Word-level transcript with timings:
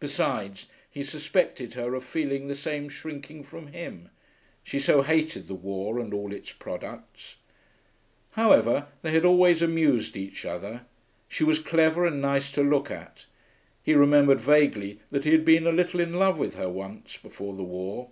Besides, 0.00 0.68
he 0.90 1.04
suspected 1.04 1.74
her 1.74 1.94
of 1.94 2.02
feeling 2.02 2.48
the 2.48 2.54
same 2.54 2.88
shrinking 2.88 3.44
from 3.44 3.66
him: 3.66 4.08
she 4.64 4.78
so 4.80 5.02
hated 5.02 5.48
the 5.48 5.54
war 5.54 5.98
and 5.98 6.14
all 6.14 6.32
its 6.32 6.50
products. 6.52 7.36
However, 8.30 8.86
they 9.02 9.12
had 9.12 9.26
always 9.26 9.60
amused 9.60 10.16
each 10.16 10.46
other; 10.46 10.86
she 11.28 11.44
was 11.44 11.58
clever, 11.58 12.06
and 12.06 12.22
nice 12.22 12.50
to 12.52 12.62
look 12.62 12.90
at; 12.90 13.26
he 13.82 13.92
remembered 13.92 14.40
vaguely 14.40 14.98
that 15.10 15.26
he 15.26 15.32
had 15.32 15.44
been 15.44 15.66
a 15.66 15.72
little 15.72 16.00
in 16.00 16.14
love 16.14 16.38
with 16.38 16.54
her 16.54 16.70
once, 16.70 17.18
before 17.18 17.54
the 17.54 17.62
war. 17.62 18.08